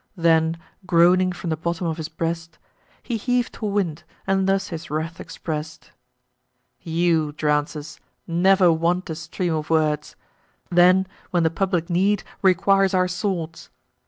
Then, 0.17 0.57
groaning 0.87 1.31
from 1.31 1.51
the 1.51 1.55
bottom 1.55 1.85
of 1.85 1.97
his 1.97 2.09
breast, 2.09 2.57
He 3.03 3.19
heav'd 3.19 3.55
for 3.57 3.69
wind, 3.71 4.03
and 4.25 4.49
thus 4.49 4.69
his 4.69 4.89
wrath 4.89 5.19
express'd: 5.19 5.91
"You, 6.81 7.33
Drances, 7.33 7.99
never 8.25 8.73
want 8.73 9.11
a 9.11 9.15
stream 9.15 9.53
of 9.53 9.69
words, 9.69 10.15
Then, 10.71 11.05
when 11.29 11.43
the 11.43 11.51
public 11.51 11.87
need 11.87 12.23
requires 12.41 12.95
our 12.95 13.07
swords. 13.07 13.69